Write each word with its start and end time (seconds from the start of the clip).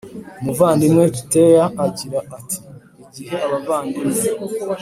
Umuvandimwe 0.41 1.03
Tshiteya 1.13 1.65
agira 1.85 2.19
ati 2.37 2.57
igihe 3.09 3.35
abavandimwe 3.45 4.19